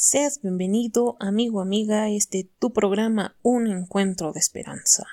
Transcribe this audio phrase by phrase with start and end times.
[0.00, 5.04] Seas bienvenido, amigo, amiga, este tu programa Un Encuentro de Esperanza.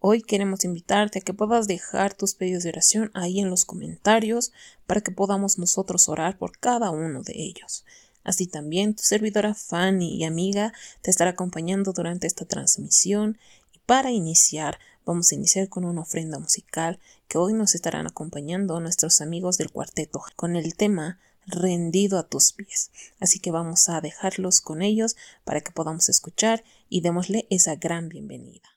[0.00, 4.52] Hoy queremos invitarte a que puedas dejar tus pedidos de oración ahí en los comentarios
[4.86, 7.86] para que podamos nosotros orar por cada uno de ellos.
[8.22, 13.38] Así también tu servidora Fanny y amiga te estará acompañando durante esta transmisión
[13.72, 18.78] y para iniciar vamos a iniciar con una ofrenda musical que hoy nos estarán acompañando
[18.78, 21.18] nuestros amigos del cuarteto con el tema
[21.48, 22.90] rendido a tus pies.
[23.20, 28.08] Así que vamos a dejarlos con ellos para que podamos escuchar y démosle esa gran
[28.08, 28.68] bienvenida.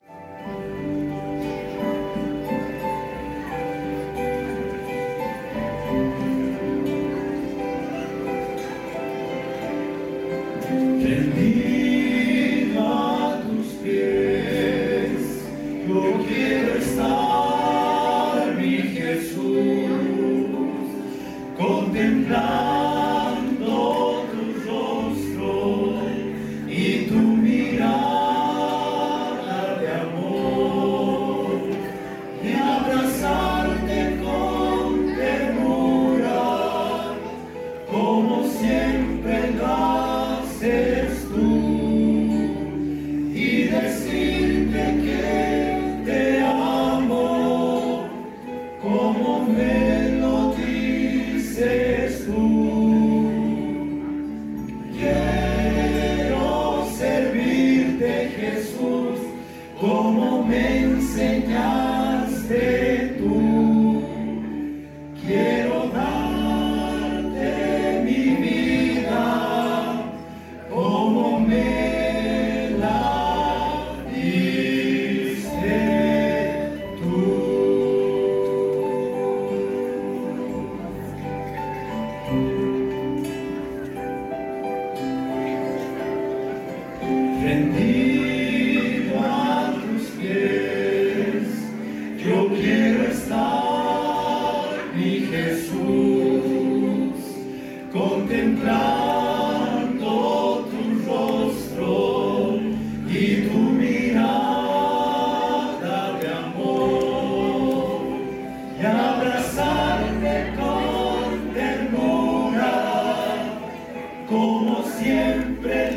[114.41, 115.95] como siempre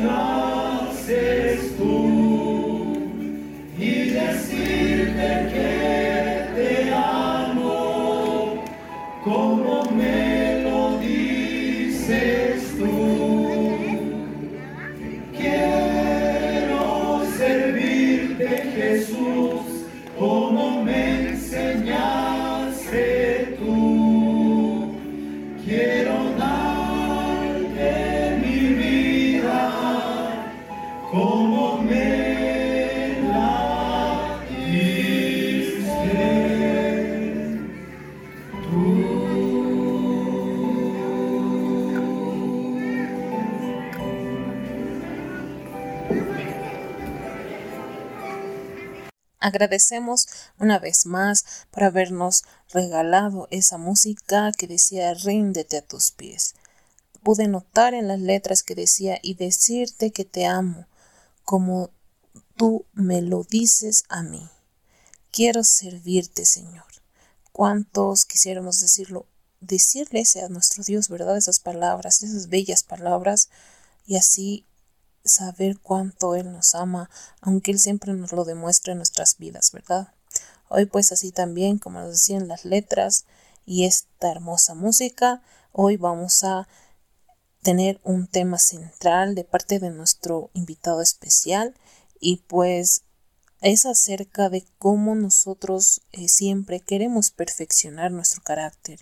[49.45, 56.55] Agradecemos una vez más por habernos regalado esa música que decía ríndete a tus pies.
[57.21, 60.87] Pude notar en las letras que decía y decirte que te amo
[61.43, 61.91] como
[62.55, 64.49] tú me lo dices a mí.
[65.29, 66.87] Quiero servirte, Señor.
[67.51, 69.27] ¿Cuántos quisiéramos decirlo?
[69.59, 71.37] Decirles a nuestro Dios, ¿verdad?
[71.37, 73.49] Esas palabras, esas bellas palabras,
[74.07, 74.65] y así
[75.25, 77.09] saber cuánto Él nos ama,
[77.41, 80.13] aunque Él siempre nos lo demuestra en nuestras vidas, ¿verdad?
[80.69, 83.25] Hoy pues así también, como nos decían las letras
[83.65, 85.41] y esta hermosa música,
[85.71, 86.67] hoy vamos a
[87.61, 91.75] tener un tema central de parte de nuestro invitado especial
[92.19, 93.03] y pues
[93.61, 98.99] es acerca de cómo nosotros eh, siempre queremos perfeccionar nuestro carácter.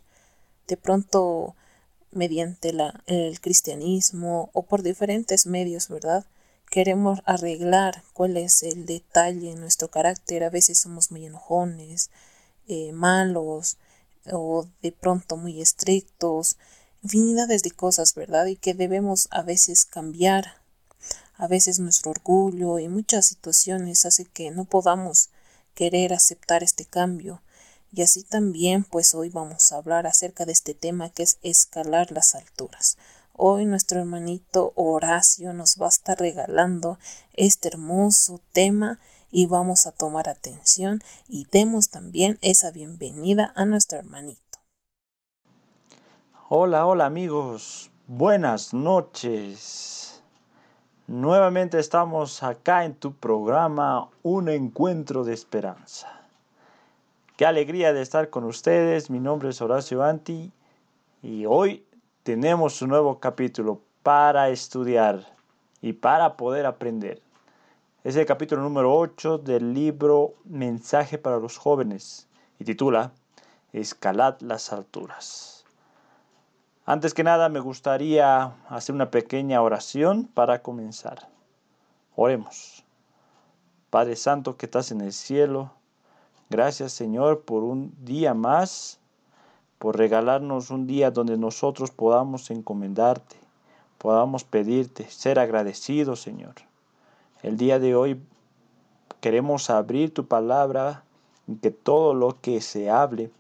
[0.68, 1.56] De pronto
[2.16, 6.26] mediante la, el cristianismo o por diferentes medios, ¿verdad?
[6.70, 10.44] Queremos arreglar cuál es el detalle en nuestro carácter.
[10.44, 12.10] A veces somos muy enojones,
[12.68, 13.78] eh, malos
[14.32, 16.58] o de pronto muy estrictos,
[17.04, 18.48] infinidades de cosas, ¿verdad?
[18.48, 20.64] Y que debemos a veces cambiar.
[21.36, 25.30] A veces nuestro orgullo y muchas situaciones hace que no podamos
[25.76, 27.42] querer aceptar este cambio
[27.96, 32.12] y así también, pues hoy vamos a hablar acerca de este tema que es escalar
[32.12, 32.98] las alturas.
[33.34, 36.98] Hoy nuestro hermanito Horacio nos va a estar regalando
[37.34, 39.00] este hermoso tema
[39.30, 44.42] y vamos a tomar atención y demos también esa bienvenida a nuestro hermanito.
[46.50, 50.24] Hola, hola amigos, buenas noches.
[51.06, 56.23] Nuevamente estamos acá en tu programa Un Encuentro de Esperanza.
[57.36, 59.10] Qué alegría de estar con ustedes.
[59.10, 60.52] Mi nombre es Horacio Anti
[61.24, 61.84] y hoy
[62.22, 65.36] tenemos un nuevo capítulo para estudiar
[65.82, 67.24] y para poder aprender.
[68.04, 72.28] Es el capítulo número 8 del libro Mensaje para los jóvenes
[72.60, 73.14] y titula
[73.72, 75.66] Escalad las alturas.
[76.86, 81.30] Antes que nada me gustaría hacer una pequeña oración para comenzar.
[82.16, 82.84] Oremos.
[83.90, 85.72] Padre Santo que estás en el cielo,
[86.54, 89.00] gracias Señor por un día más,
[89.80, 93.36] por regalarnos un día donde nosotros podamos encomendarte,
[93.98, 96.54] podamos pedirte, ser agradecidos Señor.
[97.42, 98.22] El día de hoy
[99.20, 101.04] queremos abrir tu palabra
[101.48, 103.32] y que todo lo que se hable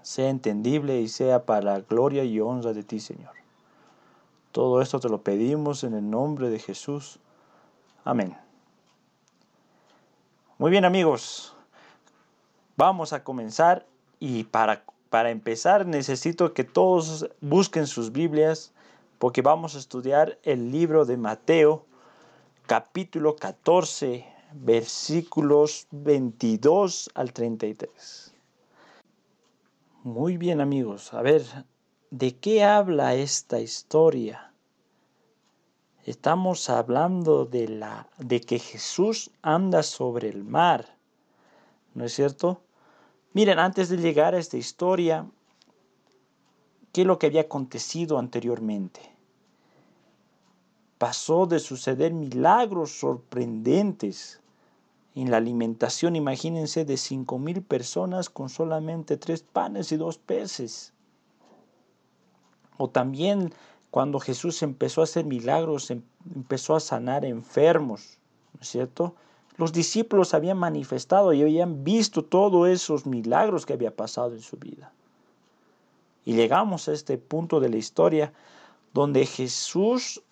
[0.00, 3.34] sea entendible y sea para la gloria y honra de ti, Señor.
[4.52, 7.18] Todo esto te lo pedimos en el nombre de Jesús.
[8.02, 8.34] Amén.
[10.56, 11.54] Muy bien amigos,
[12.78, 13.86] vamos a comenzar
[14.20, 18.72] y para, para empezar necesito que todos busquen sus Biblias
[19.18, 21.84] porque vamos a estudiar el libro de Mateo
[22.66, 28.32] capítulo 14 versículos 22 al 33.
[30.04, 31.42] Muy bien amigos, a ver,
[32.12, 34.52] ¿de qué habla esta historia?
[36.04, 40.96] Estamos hablando de, la, de que Jesús anda sobre el mar,
[41.94, 42.62] ¿no es cierto?
[43.34, 45.26] Miren, antes de llegar a esta historia,
[46.92, 49.00] ¿qué es lo que había acontecido anteriormente?
[50.96, 54.40] Pasó de suceder milagros sorprendentes
[55.14, 60.92] en la alimentación, imagínense, de cinco mil personas con solamente tres panes y dos peces.
[62.78, 63.52] O también
[63.90, 66.02] cuando Jesús empezó a hacer milagros, em,
[66.34, 68.18] empezó a sanar enfermos,
[68.54, 69.14] ¿no es cierto?
[69.58, 74.56] Los discípulos habían manifestado y habían visto todos esos milagros que había pasado en su
[74.56, 74.92] vida.
[76.24, 78.32] Y llegamos a este punto de la historia
[78.94, 80.22] donde Jesús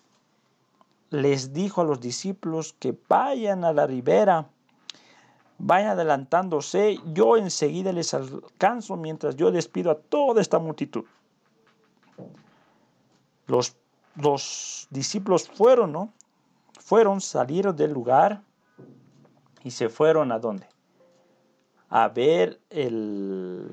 [1.11, 4.49] les dijo a los discípulos que vayan a la ribera
[5.57, 11.05] vayan adelantándose, yo enseguida les alcanzo mientras yo despido a toda esta multitud.
[13.47, 13.75] Los,
[14.15, 16.13] los discípulos fueron, ¿no?
[16.79, 18.41] Fueron, salieron del lugar
[19.67, 20.65] y se fueron a dónde?
[21.89, 23.69] A ver el,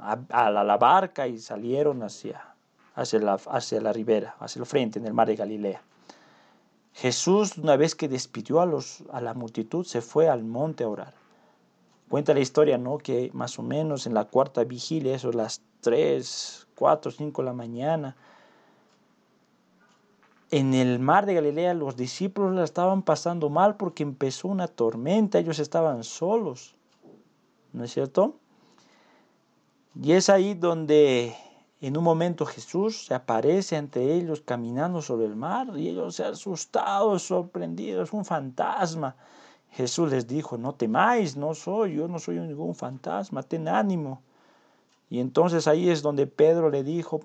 [0.00, 2.54] a, la, barca y salieron hacia,
[2.94, 5.82] hacia, la, hacia la ribera, hacia el frente, en el mar de Galilea.
[6.94, 10.88] Jesús, una vez que despidió a, los, a la multitud, se fue al monte a
[10.88, 11.12] orar.
[12.08, 12.96] Cuenta la historia, ¿no?
[12.96, 17.52] Que más o menos en la cuarta vigilia, eso las 3, 4, 5 de la
[17.52, 18.16] mañana,
[20.50, 25.38] en el mar de Galilea los discípulos la estaban pasando mal porque empezó una tormenta,
[25.38, 26.74] ellos estaban solos,
[27.72, 28.36] ¿no es cierto?
[30.00, 31.34] Y es ahí donde
[31.80, 36.24] en un momento Jesús se aparece ante ellos caminando sobre el mar y ellos se
[36.24, 39.16] asustados, sorprendidos, un fantasma.
[39.70, 44.22] Jesús les dijo, no temáis, no soy, yo no soy ningún fantasma, ten ánimo.
[45.10, 47.20] Y entonces ahí es donde Pedro le dijo,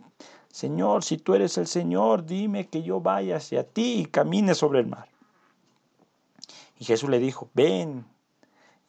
[0.52, 4.80] Señor, si tú eres el Señor, dime que yo vaya hacia ti y camine sobre
[4.80, 5.08] el mar.
[6.80, 8.06] Y Jesús le dijo, ven.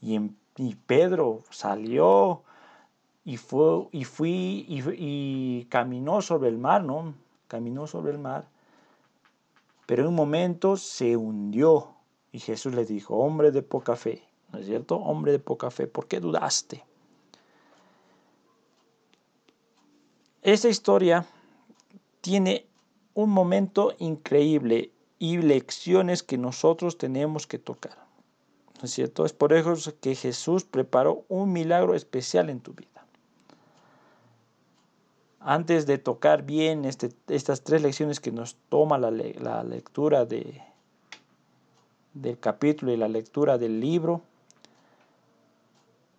[0.00, 0.18] Y,
[0.86, 2.42] Pedro salió
[3.24, 7.14] y, fue, y fui y, y caminó sobre el mar, ¿no?
[7.48, 8.46] Caminó sobre el mar.
[9.86, 11.94] Pero en un momento se hundió
[12.32, 14.96] y Jesús le dijo, hombre de poca fe, ¿no es cierto?
[14.96, 16.84] Hombre de poca fe, ¿por qué dudaste?
[20.42, 21.26] Esta historia
[22.20, 22.66] tiene
[23.14, 27.98] un momento increíble y lecciones que nosotros tenemos que tocar.
[28.78, 29.26] ¿No es cierto?
[29.26, 33.04] Es por eso que Jesús preparó un milagro especial en tu vida.
[35.40, 40.62] Antes de tocar bien este, estas tres lecciones que nos toma la, la lectura de,
[42.14, 44.22] del capítulo y la lectura del libro,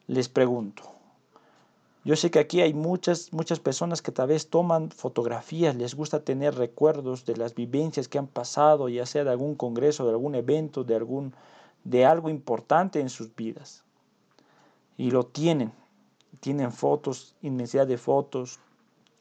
[0.08, 0.84] les pregunto,
[2.04, 6.24] yo sé que aquí hay muchas, muchas personas que tal vez toman fotografías, les gusta
[6.24, 10.36] tener recuerdos de las vivencias que han pasado, ya sea de algún congreso, de algún
[10.36, 11.34] evento, de, algún,
[11.84, 13.84] de algo importante en sus vidas.
[14.98, 15.72] Y lo tienen,
[16.40, 18.60] tienen fotos, inmensidad de fotos,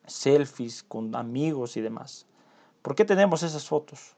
[0.06, 2.26] selfies con amigos y demás.
[2.82, 4.16] ¿Por qué tenemos esas fotos?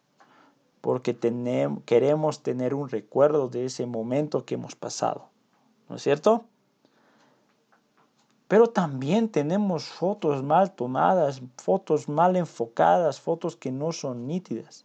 [0.83, 5.31] porque tenemos, queremos tener un recuerdo de ese momento que hemos pasado.
[5.89, 6.45] ¿No es cierto?
[8.53, 14.85] Pero también tenemos fotos mal tomadas, fotos mal enfocadas, fotos que no son nítidas.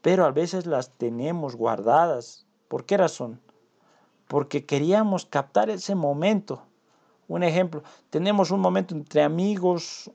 [0.00, 2.46] pero a veces las tenemos guardadas.
[2.68, 3.42] ¿Por qué razón?
[4.26, 6.62] Porque queríamos captar ese momento.
[7.28, 10.10] Un ejemplo, tenemos un momento entre amigos,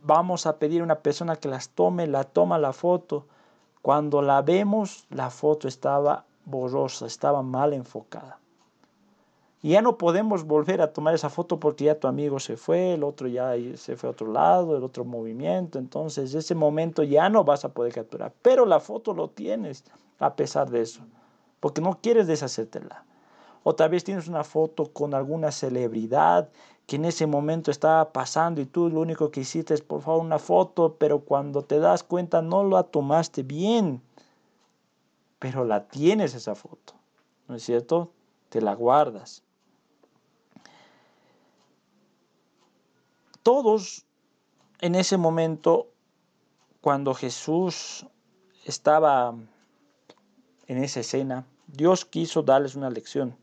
[0.00, 3.26] vamos a pedir a una persona que las tome, la toma la foto.
[3.82, 8.38] Cuando la vemos, la foto estaba borrosa, estaba mal enfocada.
[9.64, 12.92] Y ya no podemos volver a tomar esa foto porque ya tu amigo se fue,
[12.92, 15.78] el otro ya se fue a otro lado, el otro movimiento.
[15.78, 18.34] Entonces ese momento ya no vas a poder capturar.
[18.42, 19.82] Pero la foto lo tienes
[20.18, 21.00] a pesar de eso.
[21.60, 23.06] Porque no quieres deshacértela.
[23.62, 26.50] O tal vez tienes una foto con alguna celebridad
[26.86, 30.20] que en ese momento estaba pasando y tú lo único que hiciste es por favor
[30.20, 34.02] una foto, pero cuando te das cuenta no la tomaste bien.
[35.38, 36.92] Pero la tienes esa foto.
[37.48, 38.10] ¿No es cierto?
[38.50, 39.42] Te la guardas.
[43.44, 44.06] Todos
[44.80, 45.88] en ese momento,
[46.80, 48.06] cuando Jesús
[48.64, 49.34] estaba
[50.66, 53.36] en esa escena, Dios quiso darles una lección.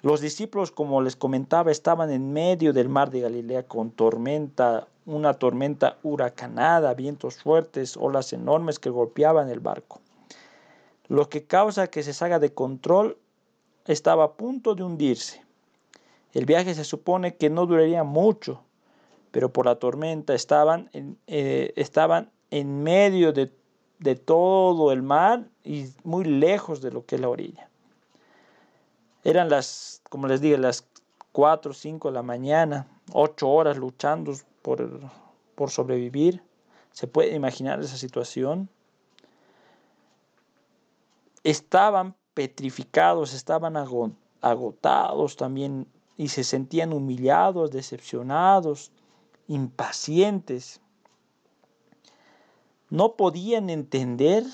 [0.00, 5.34] Los discípulos, como les comentaba, estaban en medio del mar de Galilea con tormenta, una
[5.34, 10.00] tormenta huracanada, vientos fuertes, olas enormes que golpeaban el barco.
[11.08, 13.18] Lo que causa que se salga de control
[13.86, 15.42] estaba a punto de hundirse.
[16.32, 18.62] El viaje se supone que no duraría mucho,
[19.34, 23.52] pero por la tormenta estaban en, eh, estaban en medio de,
[23.98, 27.68] de todo el mar y muy lejos de lo que es la orilla.
[29.24, 30.86] Eran las, como les dije, las
[31.32, 34.88] 4 o 5 de la mañana, 8 horas luchando por,
[35.56, 36.40] por sobrevivir.
[36.92, 38.68] ¿Se puede imaginar esa situación?
[41.42, 43.74] Estaban petrificados, estaban
[44.40, 48.92] agotados también y se sentían humillados, decepcionados,
[49.48, 50.80] impacientes.
[52.90, 54.44] No podían entender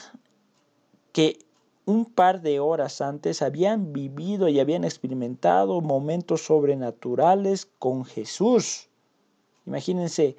[1.12, 1.38] que
[1.86, 8.88] un par de horas antes habían vivido y habían experimentado momentos sobrenaturales con Jesús.
[9.66, 10.36] Imagínense,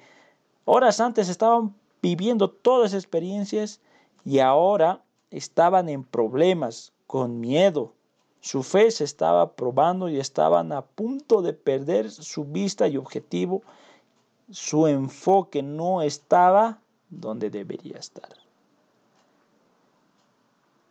[0.64, 3.80] horas antes estaban viviendo todas esas experiencias
[4.24, 7.92] y ahora estaban en problemas, con miedo.
[8.40, 13.62] Su fe se estaba probando y estaban a punto de perder su vista y objetivo
[14.52, 16.78] su enfoque no estaba
[17.08, 18.28] donde debería estar.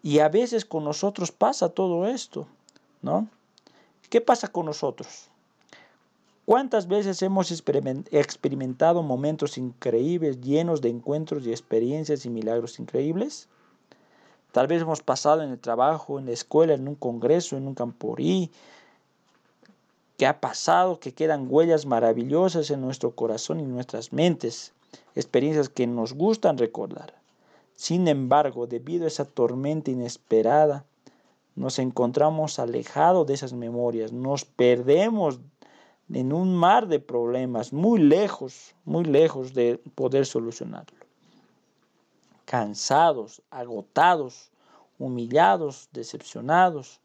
[0.04, 2.48] Y a veces con nosotros pasa todo esto,
[3.04, 3.28] ¿no?
[4.10, 5.30] ¿Qué pasa con nosotros?
[6.46, 13.48] ¿Cuántas veces hemos experimentado momentos increíbles, llenos de encuentros y experiencias y milagros increíbles?
[14.52, 17.76] Tal vez hemos pasado en el trabajo, en la escuela, en un congreso, en un
[17.76, 18.52] camporí,
[20.22, 24.72] que ha pasado, que quedan huellas maravillosas en nuestro corazón y nuestras mentes,
[25.16, 27.16] experiencias que nos gustan recordar.
[27.74, 30.86] Sin embargo, debido a esa tormenta inesperada,
[31.56, 35.40] nos encontramos alejados de esas memorias, nos perdemos
[36.14, 41.00] en un mar de problemas, muy lejos, muy lejos de poder solucionarlo.
[42.46, 44.52] Cansados, agotados,
[45.00, 47.02] humillados, decepcionados,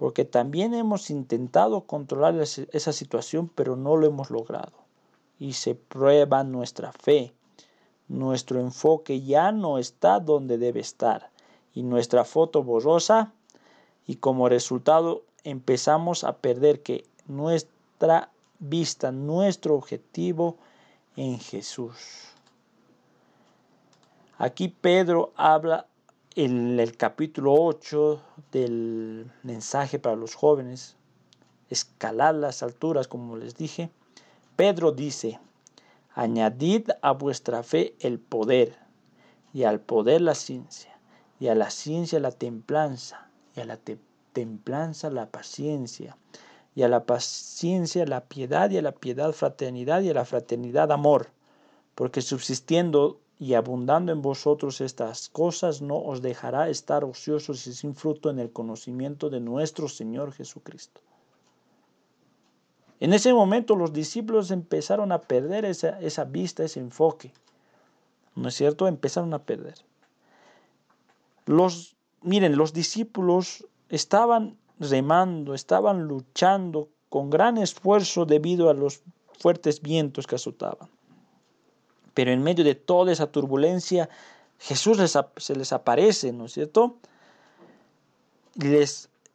[0.00, 4.72] porque también hemos intentado controlar esa situación, pero no lo hemos logrado.
[5.38, 7.34] Y se prueba nuestra fe.
[8.08, 11.28] Nuestro enfoque ya no está donde debe estar.
[11.74, 13.34] Y nuestra foto borrosa.
[14.06, 20.56] Y como resultado empezamos a perder que nuestra vista, nuestro objetivo
[21.14, 22.28] en Jesús.
[24.38, 25.88] Aquí Pedro habla
[26.36, 28.22] en el capítulo 8
[28.52, 30.96] del mensaje para los jóvenes,
[31.70, 33.90] escalar las alturas, como les dije,
[34.54, 35.40] Pedro dice,
[36.14, 38.76] añadid a vuestra fe el poder,
[39.52, 40.96] y al poder la ciencia,
[41.40, 43.78] y a la ciencia la templanza, y a la
[44.32, 46.16] templanza la paciencia,
[46.76, 50.92] y a la paciencia la piedad, y a la piedad fraternidad, y a la fraternidad
[50.92, 51.30] amor,
[51.96, 57.94] porque subsistiendo y abundando en vosotros estas cosas, no os dejará estar ociosos y sin
[57.94, 61.00] fruto en el conocimiento de nuestro Señor Jesucristo.
[63.00, 67.32] En ese momento los discípulos empezaron a perder esa, esa vista, ese enfoque.
[68.36, 68.86] ¿No es cierto?
[68.86, 69.76] Empezaron a perder.
[71.46, 79.00] Los, miren, los discípulos estaban remando, estaban luchando con gran esfuerzo debido a los
[79.38, 80.90] fuertes vientos que azotaban.
[82.14, 84.08] Pero en medio de toda esa turbulencia,
[84.58, 84.98] Jesús
[85.36, 86.96] se les aparece, ¿no es cierto?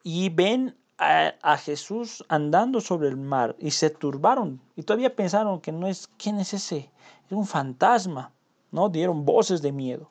[0.03, 5.72] Y ven a, Jesús andando sobre el mar y se turbaron y todavía pensaron que
[5.72, 6.89] no es, ¿quién es ese?
[7.25, 8.32] Es un fantasma,
[8.72, 8.89] ¿no?
[8.89, 10.10] Dieron voces de miedo.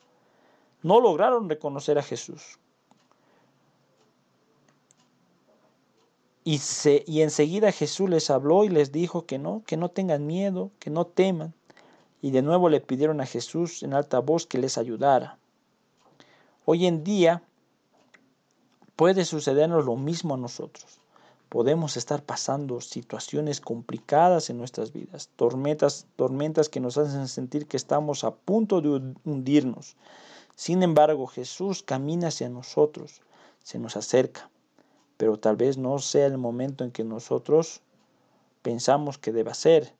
[0.82, 2.58] no lograron reconocer a Jesús.
[6.44, 6.60] Y,
[7.06, 10.90] y enseguida Jesús les habló y les dijo que no, que no tengan miedo, que
[10.90, 11.54] no teman.
[12.24, 15.36] Y de nuevo le pidieron a Jesús en alta voz que les ayudara.
[16.64, 17.42] Hoy en día
[18.96, 21.00] puede sucedernos lo mismo a nosotros.
[21.50, 27.76] Podemos estar pasando situaciones complicadas en nuestras vidas, tormentas, tormentas que nos hacen sentir que
[27.76, 29.94] estamos a punto de hundirnos.
[30.54, 33.20] Sin embargo, Jesús camina hacia nosotros,
[33.62, 34.48] se nos acerca,
[35.18, 37.82] pero tal vez no sea el momento en que nosotros
[38.62, 39.92] pensamos que deba ser.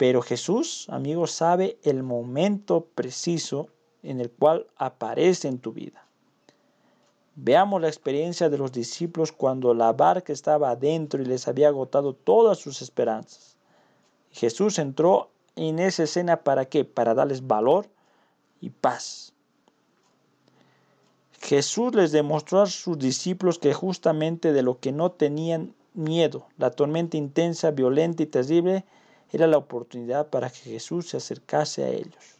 [0.00, 3.68] Pero Jesús, amigos, sabe el momento preciso
[4.02, 6.06] en el cual aparece en tu vida.
[7.36, 12.14] Veamos la experiencia de los discípulos cuando la barca estaba adentro y les había agotado
[12.14, 13.58] todas sus esperanzas.
[14.30, 16.86] Jesús entró en esa escena para qué?
[16.86, 17.86] Para darles valor
[18.62, 19.34] y paz.
[21.42, 26.70] Jesús les demostró a sus discípulos que justamente de lo que no tenían miedo, la
[26.70, 28.86] tormenta intensa, violenta y terrible,
[29.32, 32.38] era la oportunidad para que Jesús se acercase a ellos.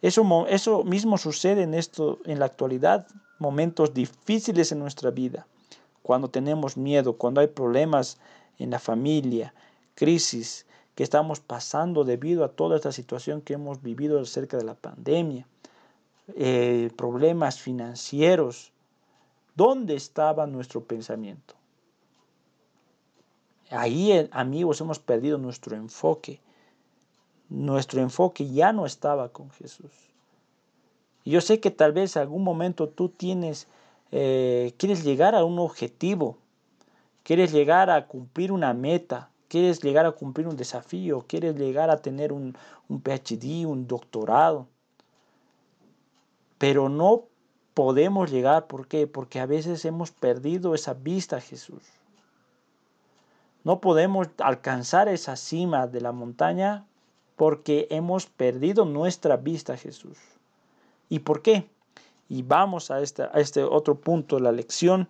[0.00, 3.06] Eso, mismo sucede en, esto, en la actualidad,
[3.38, 5.46] momentos difíciles en nuestra vida,
[6.02, 8.18] cuando tenemos miedo, cuando hay problemas
[8.58, 9.54] en la familia,
[9.94, 14.74] crisis que estamos pasando debido a toda esta situación que hemos vivido acerca de la
[14.74, 15.46] pandemia
[16.36, 18.72] eh, problemas financieros.
[19.54, 21.54] ¿Dónde estaba nuestro pensamiento?
[23.72, 26.40] Ahí, eh, amigos, hemos perdido nuestro enfoque.
[27.48, 29.90] Nuestro enfoque ya no estaba con Jesús.
[31.24, 33.68] yo sé que tal vez algún momento tú tienes,
[34.10, 36.36] eh, quieres llegar a un objetivo,
[37.22, 42.02] quieres llegar a cumplir una meta, quieres llegar a cumplir un desafío, quieres llegar a
[42.02, 42.56] tener un,
[42.88, 44.66] un PhD, un doctorado.
[46.58, 47.24] Pero no
[47.72, 49.06] podemos llegar, ¿por qué?
[49.06, 52.01] Porque a veces hemos perdido esa vista a Jesús.
[53.64, 56.84] No podemos alcanzar esa cima de la montaña
[57.36, 60.18] porque hemos perdido nuestra vista Jesús.
[61.08, 61.68] ¿Y por qué?
[62.28, 65.08] Y vamos a este, a este otro punto de la lección,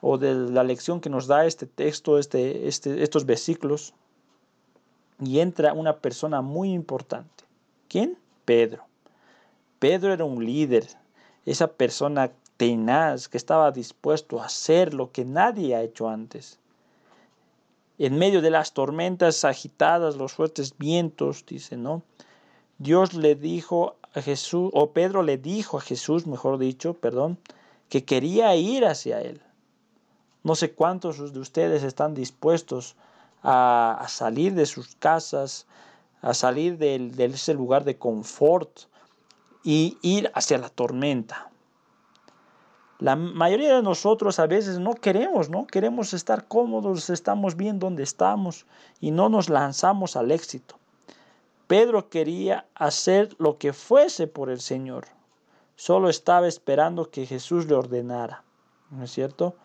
[0.00, 3.94] o de la lección que nos da este texto, este, este, estos versículos.
[5.20, 7.44] Y entra una persona muy importante.
[7.88, 8.18] ¿Quién?
[8.44, 8.84] Pedro.
[9.78, 10.86] Pedro era un líder,
[11.44, 16.58] esa persona tenaz que estaba dispuesto a hacer lo que nadie ha hecho antes.
[17.98, 22.02] En medio de las tormentas agitadas, los fuertes vientos, dice, ¿no?
[22.78, 27.38] Dios le dijo a Jesús, o Pedro le dijo a Jesús, mejor dicho, perdón,
[27.88, 29.40] que quería ir hacia él.
[30.42, 32.96] No sé cuántos de ustedes están dispuestos
[33.42, 35.66] a, salir de sus casas,
[36.20, 38.82] a salir de, ese lugar de confort,
[39.64, 41.50] y ir hacia la tormenta.
[42.98, 45.66] La mayoría de nosotros a veces no queremos, ¿no?
[45.66, 48.66] Queremos estar cómodos, estamos bien donde estamos
[49.00, 50.78] y no nos lanzamos al éxito.
[51.66, 55.06] Pedro quería hacer lo que fuese por el Señor.
[55.74, 58.44] Solo estaba esperando que Jesús le ordenara.
[58.90, 59.56] ¿No es cierto?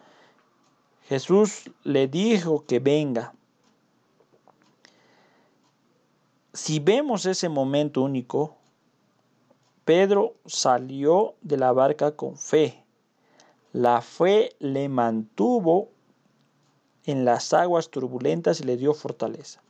[1.08, 3.34] Jesús le dijo que venga.
[6.54, 8.58] Si vemos ese momento único,
[9.86, 12.81] Pedro salió de la barca con fe.
[13.74, 15.90] La fe le mantuvo
[17.06, 19.62] en las aguas turbulentas y le dio fortaleza.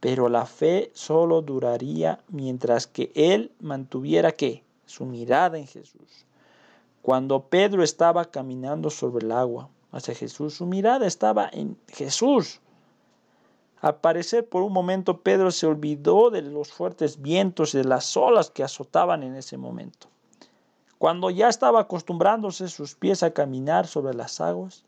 [0.00, 4.62] Pero la fe solo duraría mientras que él mantuviera qué?
[4.84, 6.26] Su mirada en Jesús.
[7.02, 12.60] Cuando Pedro estaba caminando sobre el agua hacia Jesús, su mirada estaba en Jesús.
[13.80, 18.16] Al parecer, por un momento, Pedro se olvidó de los fuertes vientos y de las
[18.16, 20.08] olas que azotaban en ese momento.
[20.98, 24.84] Cuando ya estaba acostumbrándose sus pies a caminar sobre las aguas,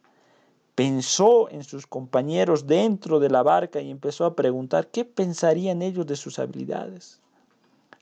[0.74, 6.06] pensó en sus compañeros dentro de la barca y empezó a preguntar qué pensarían ellos
[6.06, 7.20] de sus habilidades.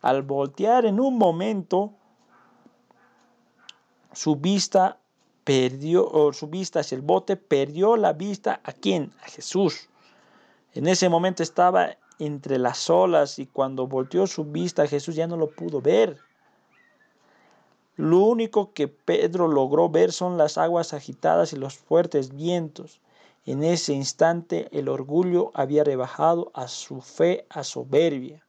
[0.03, 1.93] Al voltear en un momento,
[4.13, 4.99] su vista
[5.43, 9.13] perdió, o su vista hacia el bote, perdió la vista a quién?
[9.23, 9.89] A Jesús.
[10.75, 15.27] En ese momento estaba entre las olas y cuando volteó su vista a Jesús ya
[15.27, 16.19] no lo pudo ver.
[17.97, 23.01] Lo único que Pedro logró ver son las aguas agitadas y los fuertes vientos.
[23.47, 28.45] En ese instante el orgullo había rebajado a su fe a soberbia.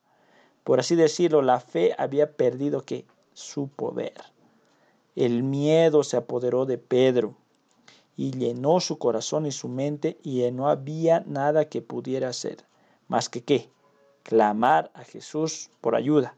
[0.64, 4.22] Por así decirlo, la fe había perdido que su poder.
[5.16, 7.36] El miedo se apoderó de Pedro
[8.18, 12.66] y llenó su corazón y su mente y no había nada que pudiera hacer
[13.08, 13.70] más que qué,
[14.24, 16.36] clamar a Jesús por ayuda.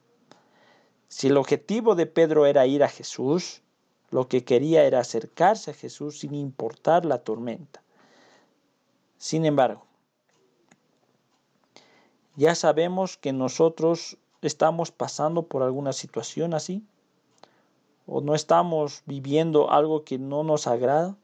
[1.09, 3.63] Si el objetivo de Pedro era ir a Jesús,
[4.11, 7.81] lo que quería era acercarse a Jesús sin importar la tormenta.
[9.17, 9.85] Sin embargo,
[12.35, 16.85] ya sabemos que nosotros estamos pasando por alguna situación así
[18.05, 21.17] o no estamos viviendo algo que no nos agrada.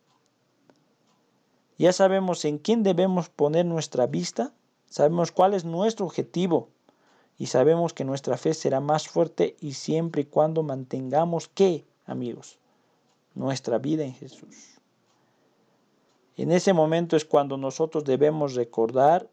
[1.77, 4.51] Ya sabemos en quién debemos poner nuestra vista,
[4.87, 6.69] sabemos cuál es nuestro objetivo
[7.37, 12.57] y sabemos que nuestra fe será más fuerte y siempre y cuando mantengamos qué, amigos,
[13.33, 14.79] nuestra vida en Jesús.
[16.37, 19.29] En ese momento es cuando nosotros debemos recordar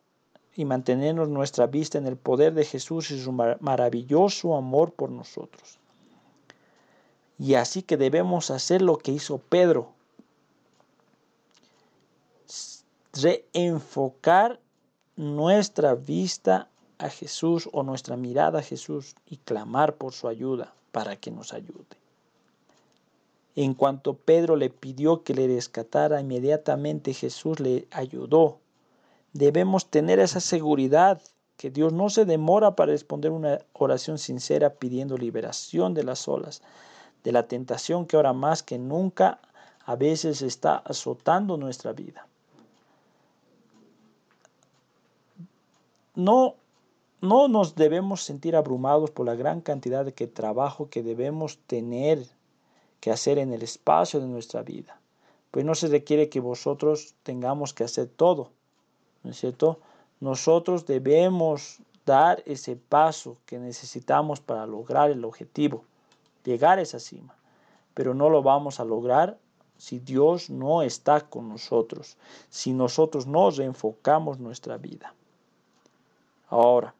[0.54, 5.78] y mantenernos nuestra vista en el poder de Jesús y su maravilloso amor por nosotros.
[7.38, 9.92] Y así que debemos hacer lo que hizo Pedro.
[13.14, 14.60] Reenfocar
[15.16, 16.68] nuestra vista
[17.02, 21.52] a Jesús o nuestra mirada a Jesús y clamar por su ayuda para que nos
[21.52, 21.96] ayude.
[23.56, 28.58] En cuanto Pedro le pidió que le rescatara, inmediatamente Jesús le ayudó.
[29.32, 31.20] Debemos tener esa seguridad
[31.56, 36.62] que Dios no se demora para responder una oración sincera pidiendo liberación de las olas,
[37.24, 39.40] de la tentación que ahora más que nunca
[39.84, 42.26] a veces está azotando nuestra vida.
[46.14, 46.56] No
[47.22, 52.26] no nos debemos sentir abrumados por la gran cantidad de trabajo que debemos tener
[53.00, 55.00] que hacer en el espacio de nuestra vida.
[55.52, 58.50] Pues no se requiere que vosotros tengamos que hacer todo,
[59.22, 59.78] ¿no es cierto?
[60.18, 65.84] Nosotros debemos dar ese paso que necesitamos para lograr el objetivo,
[66.44, 67.36] llegar a esa cima.
[67.94, 69.38] Pero no lo vamos a lograr
[69.78, 72.16] si Dios no está con nosotros,
[72.50, 75.14] si nosotros no reenfocamos nuestra vida.
[76.48, 76.94] Ahora,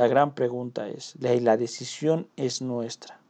[0.00, 3.20] la gran pregunta es, la decisión es nuestra.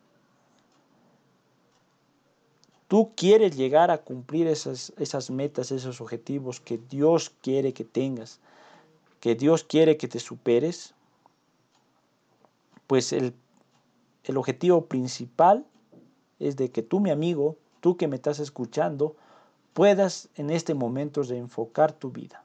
[2.86, 8.38] Tú quieres llegar a cumplir esas, esas metas, esos objetivos que Dios quiere que tengas,
[9.18, 10.94] que Dios quiere que te superes.
[12.86, 13.34] Pues el,
[14.22, 15.66] el objetivo principal
[16.38, 19.16] es de que tú, mi amigo, tú que me estás escuchando,
[19.72, 22.44] puedas en este momento reenfocar tu vida.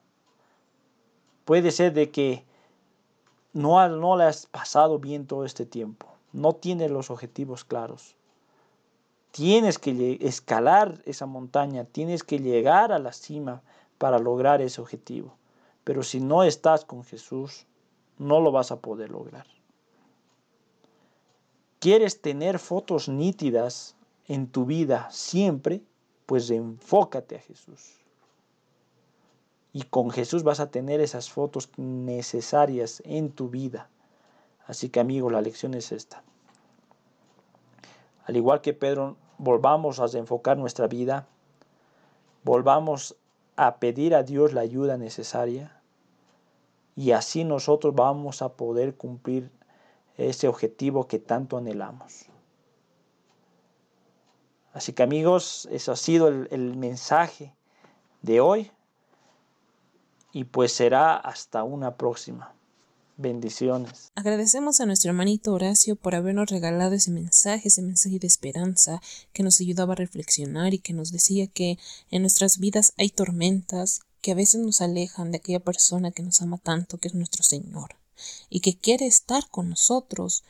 [1.46, 2.44] Puede ser de que
[3.56, 8.16] no, no le has pasado bien todo este tiempo, no tienes los objetivos claros.
[9.32, 13.62] Tienes que escalar esa montaña, tienes que llegar a la cima
[13.98, 15.38] para lograr ese objetivo.
[15.86, 17.66] Pero si no estás con Jesús,
[18.18, 19.48] no lo vas a poder lograr.
[21.80, 23.96] ¿Quieres tener fotos nítidas
[24.28, 25.82] en tu vida siempre?
[26.26, 28.05] Pues enfócate a Jesús.
[29.76, 33.90] Y con Jesús vas a tener esas fotos necesarias en tu vida.
[34.68, 36.24] Así que amigo, la lección es esta.
[38.24, 41.28] Al igual que Pedro, volvamos a enfocar nuestra vida,
[42.46, 43.18] volvamos
[43.58, 45.82] a pedir a Dios la ayuda necesaria
[46.96, 49.52] y así nosotros vamos a poder cumplir
[50.16, 52.28] ese objetivo que tanto anhelamos.
[54.72, 57.54] Así que amigos, eso ha sido el, el mensaje
[58.22, 58.72] de hoy
[60.36, 62.54] y pues será hasta una próxima.
[63.16, 64.12] Bendiciones.
[64.16, 69.44] Agradecemos a nuestro hermanito Horacio por habernos regalado ese mensaje, ese mensaje de esperanza que
[69.44, 71.80] nos ayudaba a reflexionar y que nos decía que
[72.12, 76.42] en nuestras vidas hay tormentas que a veces nos alejan de aquella persona que nos
[76.42, 77.96] ama tanto, que es nuestro Señor,
[78.50, 80.44] y que quiere estar con nosotros,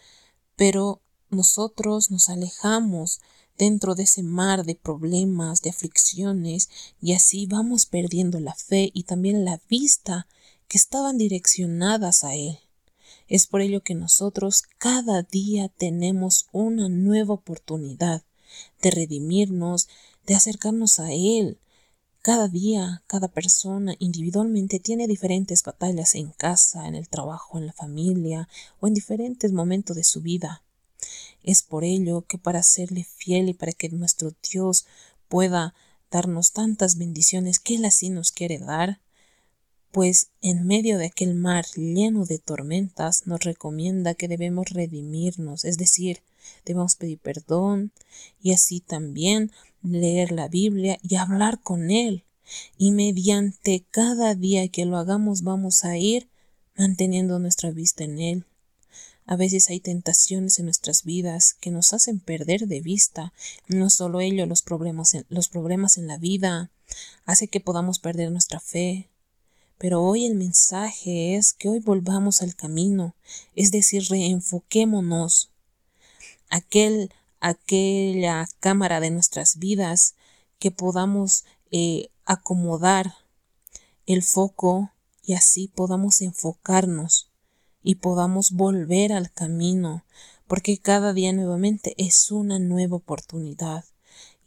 [0.56, 3.22] pero nosotros nos alejamos
[3.58, 6.70] dentro de ese mar de problemas, de aflicciones,
[7.02, 10.28] y así vamos perdiendo la fe y también la vista
[10.68, 12.60] que estaban direccionadas a Él.
[13.28, 18.24] Es por ello que nosotros cada día tenemos una nueva oportunidad
[18.82, 19.88] de redimirnos,
[20.26, 21.60] de acercarnos a Él.
[22.22, 27.74] Cada día, cada persona individualmente tiene diferentes batallas en casa, en el trabajo, en la
[27.74, 28.48] familia
[28.80, 30.65] o en diferentes momentos de su vida.
[31.46, 34.88] Es por ello que para serle fiel y para que nuestro Dios
[35.30, 35.76] pueda
[36.10, 39.00] darnos tantas bendiciones que Él así nos quiere dar,
[39.92, 45.78] pues en medio de aquel mar lleno de tormentas nos recomienda que debemos redimirnos, es
[45.78, 46.24] decir,
[46.66, 47.92] debemos pedir perdón
[48.42, 49.52] y así también
[49.84, 52.26] leer la Biblia y hablar con Él.
[52.76, 56.28] Y mediante cada día que lo hagamos vamos a ir
[56.76, 58.46] manteniendo nuestra vista en Él,
[59.26, 63.34] a veces hay tentaciones en nuestras vidas que nos hacen perder de vista
[63.68, 66.70] no solo ello, los problemas en, los problemas en la vida,
[67.26, 69.10] hace que podamos perder nuestra fe.
[69.78, 73.16] Pero hoy el mensaje es que hoy volvamos al camino,
[73.56, 75.50] es decir, reenfoquémonos.
[76.50, 80.16] aquel, aquella cámara de nuestras vidas
[80.60, 83.16] que podamos eh, acomodar
[84.06, 84.92] el foco
[85.24, 87.30] y así podamos enfocarnos
[87.86, 90.06] y podamos volver al camino,
[90.48, 93.86] porque cada día nuevamente es una nueva oportunidad.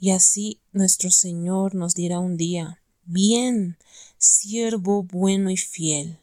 [0.01, 3.79] Y así nuestro Señor nos dirá un día, bien,
[4.19, 6.19] siervo bueno y fiel,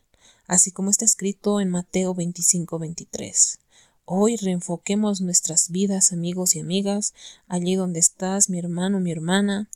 [0.46, 3.60] así como está escrito en Mateo 25, 23.
[4.04, 7.14] Hoy reenfoquemos nuestras vidas, amigos y amigas,
[7.48, 9.70] allí donde estás, mi hermano, mi hermana,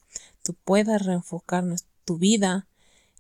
[0.44, 1.64] tú puedas reenfocar
[2.04, 2.68] tu vida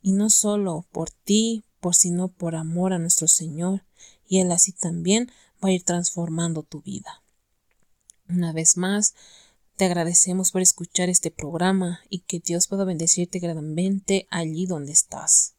[0.01, 3.83] y no solo por ti, por sino por amor a nuestro Señor,
[4.27, 5.31] y Él así también
[5.63, 7.23] va a ir transformando tu vida.
[8.27, 9.15] Una vez más,
[9.75, 15.55] te agradecemos por escuchar este programa y que Dios pueda bendecirte grandemente allí donde estás.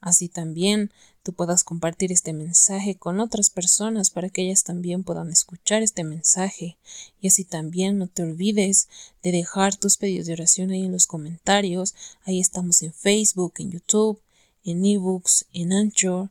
[0.00, 5.30] Así también tú puedas compartir este mensaje con otras personas para que ellas también puedan
[5.30, 6.76] escuchar este mensaje.
[7.20, 8.88] Y así también no te olvides
[9.22, 11.94] de dejar tus pedidos de oración ahí en los comentarios.
[12.24, 14.20] Ahí estamos en Facebook, en YouTube,
[14.64, 16.30] en ebooks, en Anchor.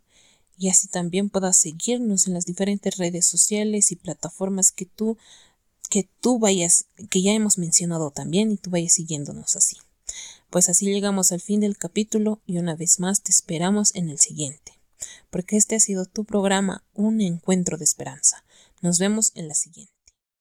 [0.57, 5.17] Y así también puedas seguirnos en las diferentes redes sociales y plataformas que tú
[5.89, 9.77] que tú vayas, que ya hemos mencionado también y tú vayas siguiéndonos así.
[10.49, 14.17] Pues así llegamos al fin del capítulo y una vez más te esperamos en el
[14.17, 14.79] siguiente,
[15.29, 18.43] porque este ha sido tu programa Un Encuentro de Esperanza.
[18.81, 19.92] Nos vemos en la siguiente.